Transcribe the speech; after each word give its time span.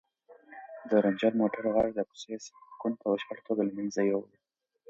د 0.89 0.91
رنجر 1.03 1.31
موټر 1.41 1.63
غږ 1.75 1.89
د 1.95 1.99
کوڅې 2.09 2.35
سکون 2.45 2.93
په 3.01 3.05
بشپړه 3.11 3.41
توګه 3.47 3.61
له 3.67 3.73
منځه 3.77 4.01
یووړ. 4.09 4.31